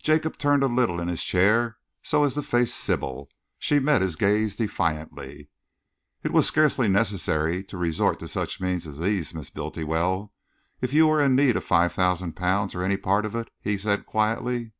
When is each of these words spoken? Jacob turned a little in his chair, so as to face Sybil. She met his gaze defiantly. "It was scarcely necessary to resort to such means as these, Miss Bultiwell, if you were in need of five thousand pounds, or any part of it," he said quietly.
Jacob 0.00 0.38
turned 0.38 0.62
a 0.62 0.68
little 0.68 1.00
in 1.00 1.08
his 1.08 1.24
chair, 1.24 1.78
so 2.00 2.22
as 2.22 2.34
to 2.34 2.42
face 2.42 2.72
Sybil. 2.72 3.28
She 3.58 3.80
met 3.80 4.00
his 4.00 4.14
gaze 4.14 4.54
defiantly. 4.54 5.48
"It 6.22 6.30
was 6.32 6.46
scarcely 6.46 6.86
necessary 6.86 7.64
to 7.64 7.76
resort 7.76 8.20
to 8.20 8.28
such 8.28 8.60
means 8.60 8.86
as 8.86 8.98
these, 9.00 9.34
Miss 9.34 9.50
Bultiwell, 9.50 10.32
if 10.80 10.92
you 10.92 11.08
were 11.08 11.20
in 11.20 11.34
need 11.34 11.56
of 11.56 11.64
five 11.64 11.92
thousand 11.92 12.34
pounds, 12.36 12.76
or 12.76 12.84
any 12.84 12.96
part 12.96 13.26
of 13.26 13.34
it," 13.34 13.50
he 13.60 13.76
said 13.76 14.06
quietly. 14.06 14.70